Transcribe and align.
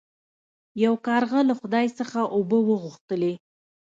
یو 0.83 0.93
کارغه 1.07 1.39
له 1.49 1.53
خدای 1.59 1.87
څخه 1.99 2.19
اوبه 2.35 2.57
وغوښتلې. 2.67 3.33